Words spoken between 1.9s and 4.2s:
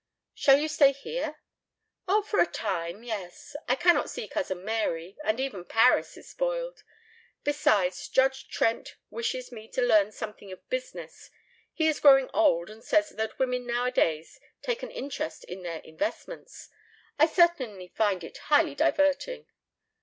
"Oh, for a time, yes. I cannot